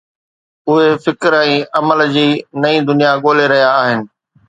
[0.69, 2.25] اهي فڪر ۽ عمل جي
[2.65, 3.99] نئين دنيا ڳولي رهيا آهن.